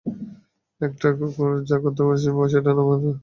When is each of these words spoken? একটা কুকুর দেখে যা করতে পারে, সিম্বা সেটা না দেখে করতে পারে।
একটা 0.81 1.07
কুকুর 1.17 1.51
দেখে 1.51 1.67
যা 1.69 1.77
করতে 1.83 2.01
পারে, 2.05 2.19
সিম্বা 2.23 2.45
সেটা 2.53 2.71
না 2.71 2.81
দেখে 2.81 2.89
করতে 2.89 3.03
পারে। 3.03 3.19